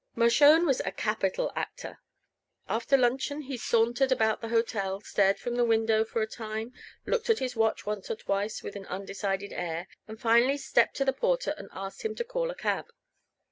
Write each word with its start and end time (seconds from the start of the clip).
Mershone 0.15 0.65
was 0.65 0.79
a 0.83 0.91
capital 0.91 1.51
actor. 1.55 1.99
After 2.67 2.97
luncheon 2.97 3.41
he 3.41 3.55
sauntered 3.55 4.11
about 4.11 4.41
the 4.41 4.47
hotel, 4.49 4.99
stared 5.01 5.37
from 5.37 5.57
the 5.57 5.63
window 5.63 6.03
for 6.03 6.23
a 6.23 6.27
time, 6.27 6.73
looked 7.05 7.29
at 7.29 7.37
his 7.37 7.55
watch 7.55 7.85
once 7.85 8.09
or 8.09 8.15
twice 8.15 8.63
with 8.63 8.75
an 8.75 8.87
undecided 8.87 9.53
air, 9.53 9.85
and 10.07 10.19
finally 10.19 10.57
stepped 10.57 10.95
to 10.97 11.05
the 11.05 11.13
porter 11.13 11.53
and 11.55 11.69
asked 11.71 12.01
him 12.01 12.15
to 12.15 12.23
call 12.23 12.49
a 12.49 12.55
cab. 12.55 12.87